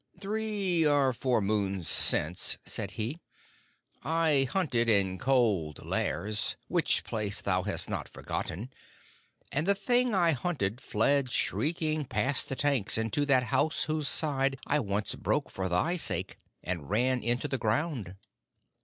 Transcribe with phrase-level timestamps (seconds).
[0.19, 3.19] "Three or four moons since," said he,
[4.03, 8.71] "I hunted in Cold Lairs, which place thou hast not forgotten.
[9.51, 14.07] And the thing I hunted fled shrieking past the tanks and to that house whose
[14.07, 18.15] side I once broke for thy sake, and ran into the ground."